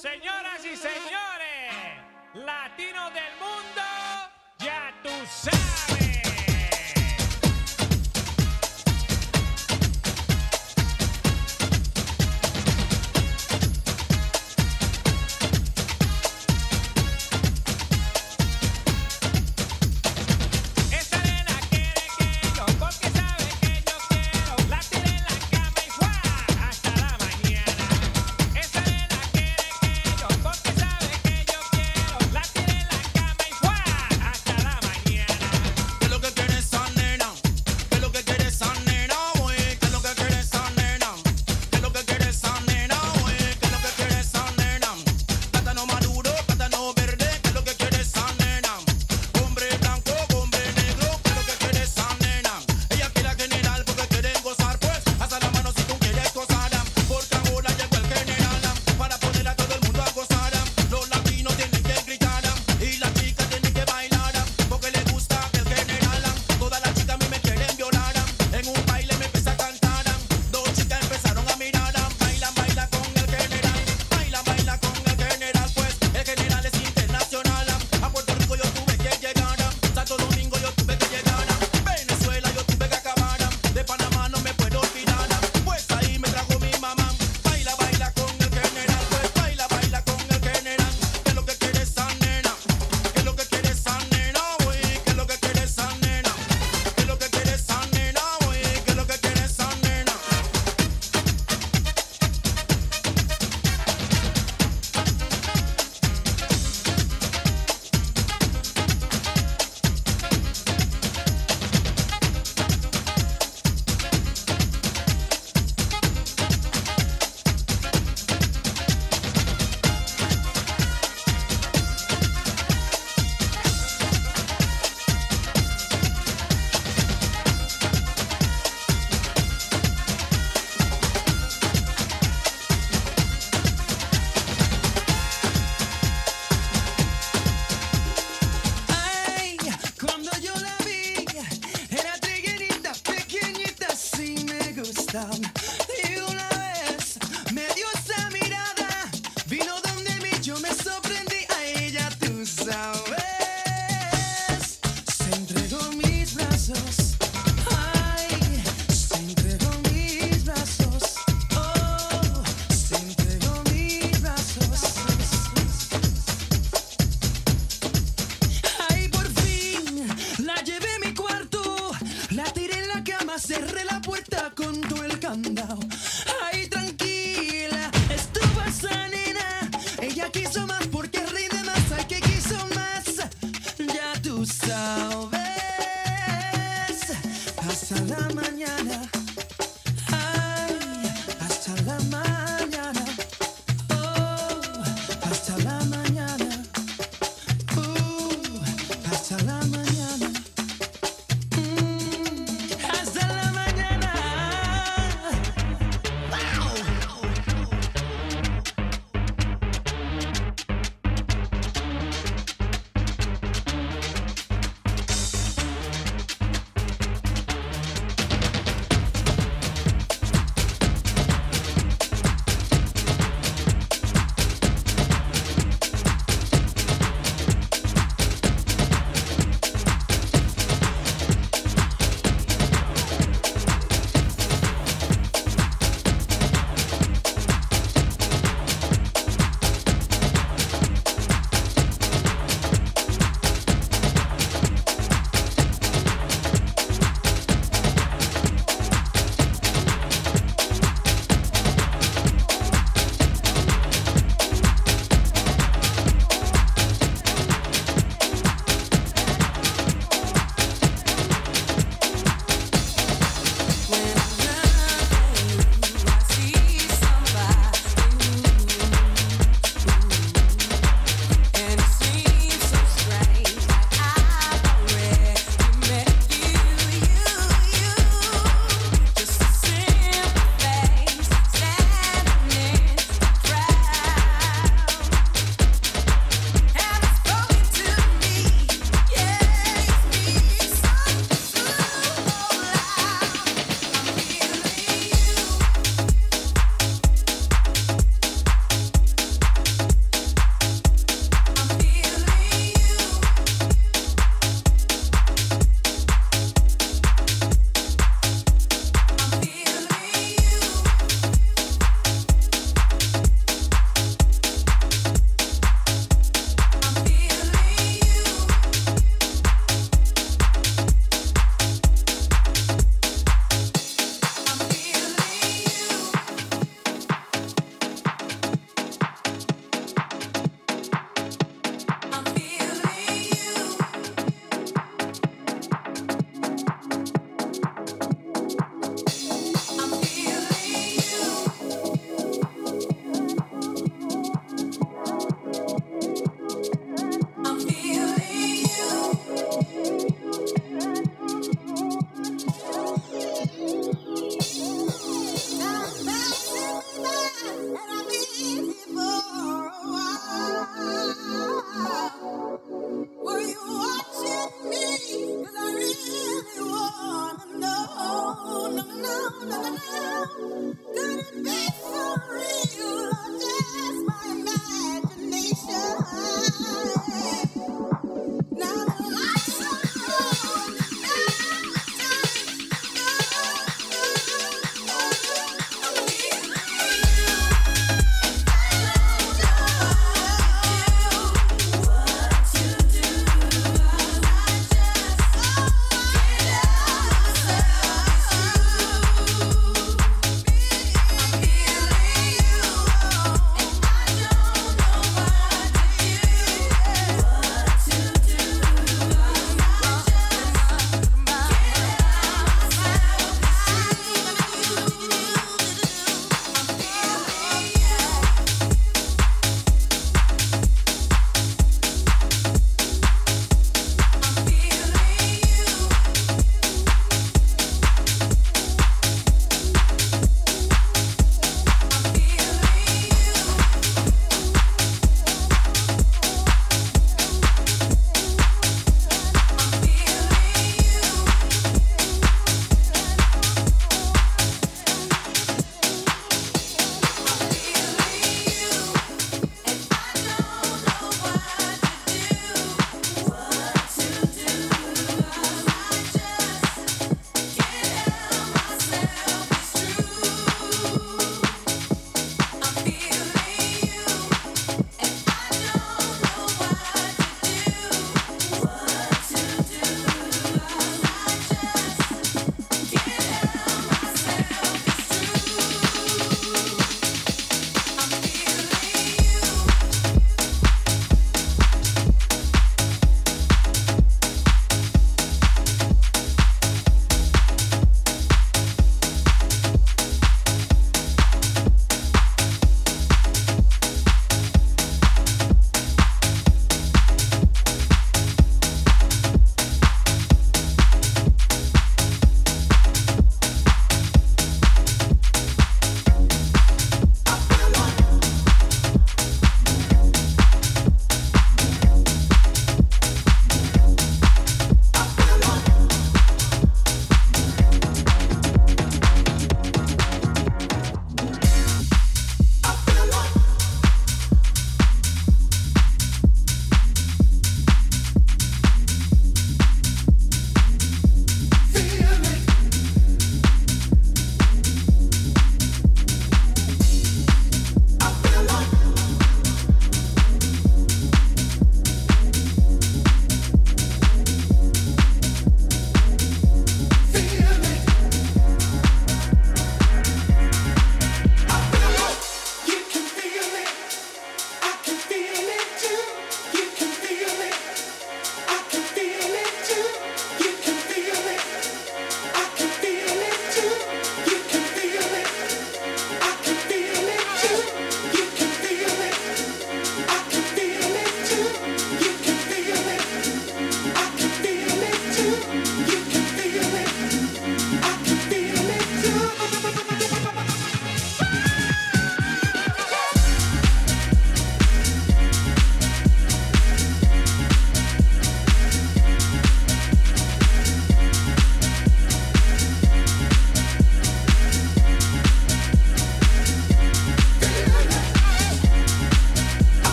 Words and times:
Señoras 0.00 0.64
y 0.64 0.76
señores, 0.76 1.74
latinos 2.34 3.12
del 3.12 3.34
mundo, 3.40 3.47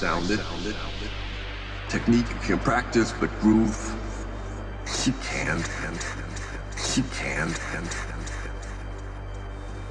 sounded. 0.00 0.40
Technique 1.90 2.26
you 2.30 2.36
can 2.36 2.58
practice, 2.60 3.12
but 3.20 3.28
groove, 3.40 3.76
you 5.04 5.12
can't. 5.22 5.68
You 6.96 7.02
can't. 7.14 7.60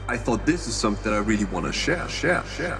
I 0.07 0.17
thought 0.17 0.47
this 0.47 0.67
is 0.67 0.73
something 0.73 1.13
I 1.13 1.19
really 1.19 1.45
want 1.45 1.67
to 1.67 1.71
share, 1.71 2.09
share, 2.09 2.43
share. 2.57 2.79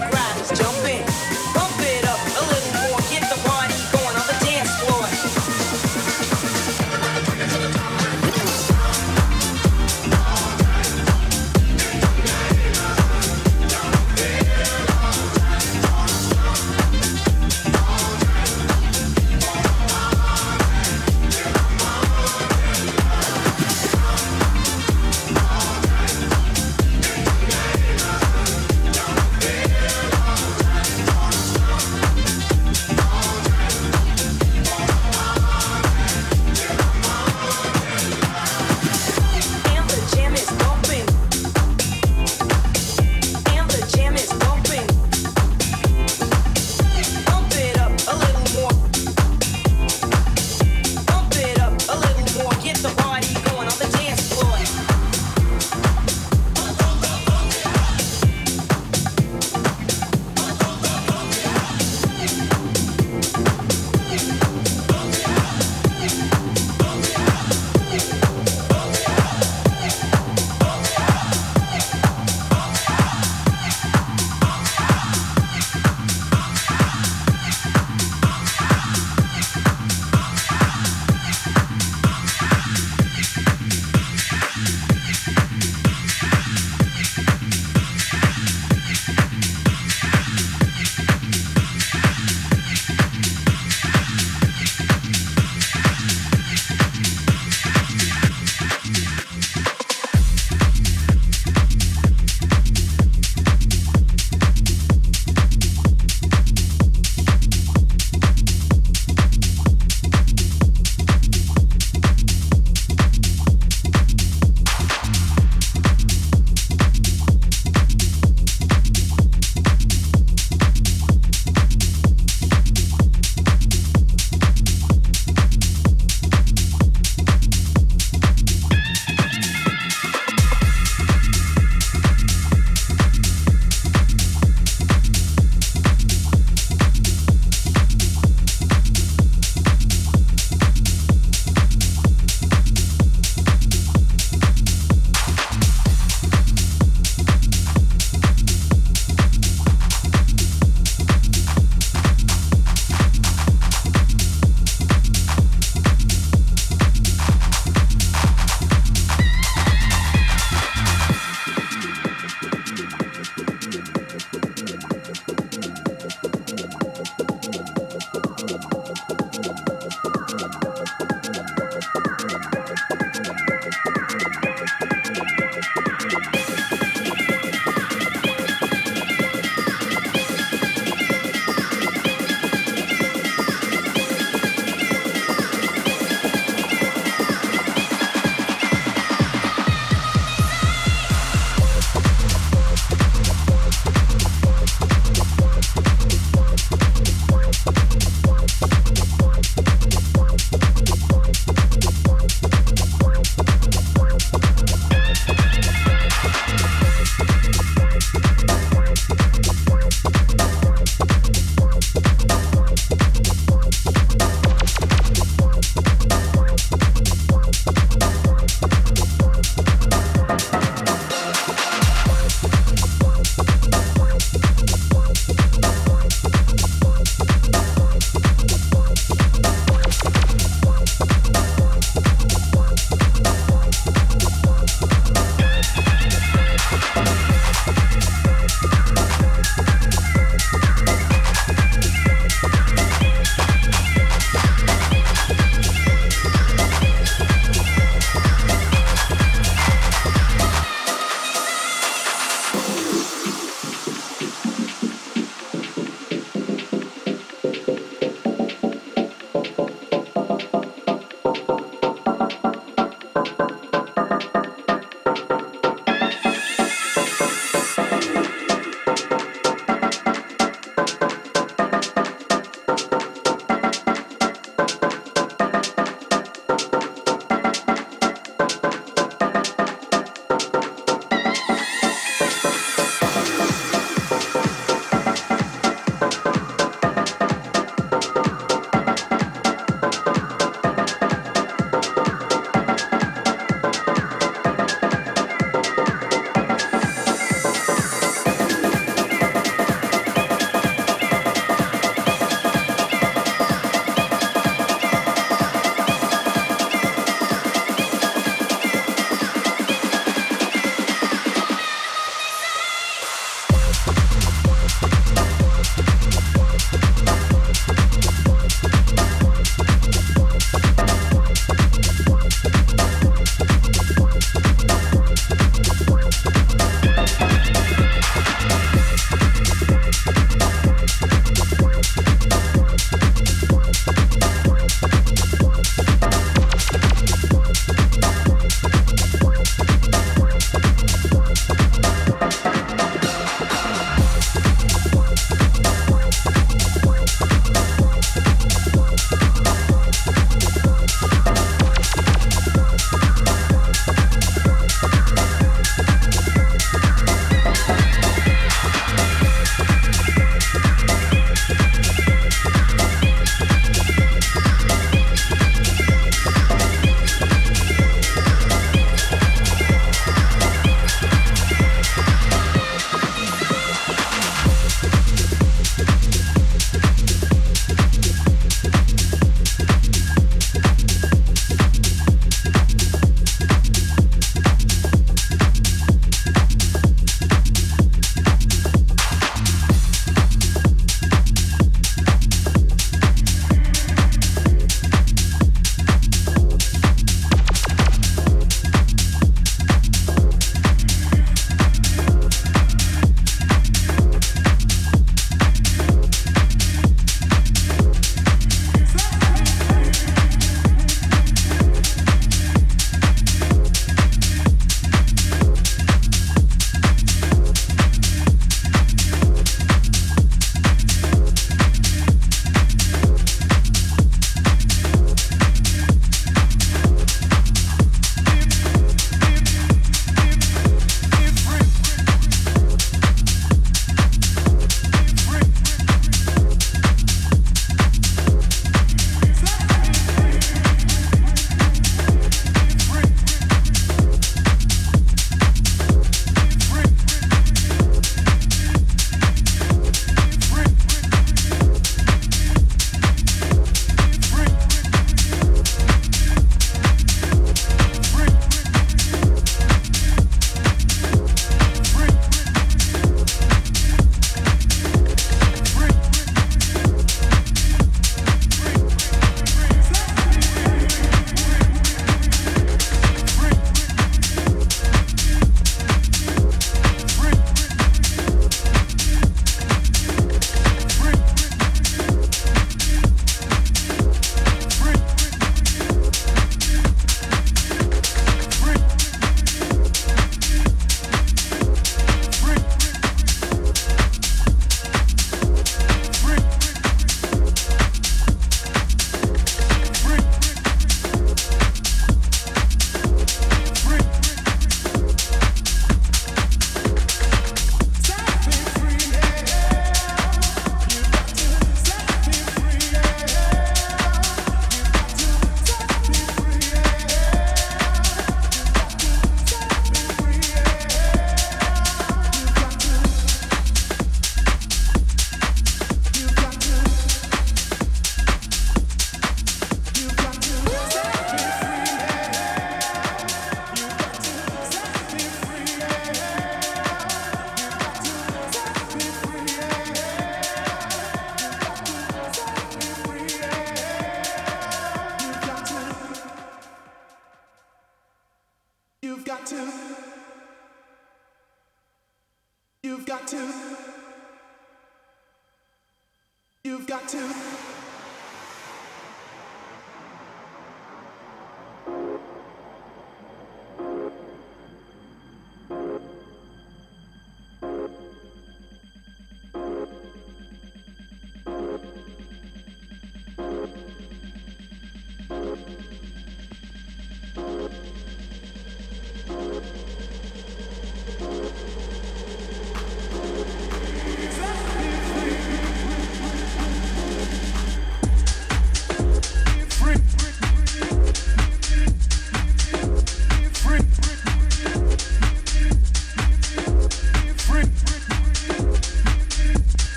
cry. 0.00 0.35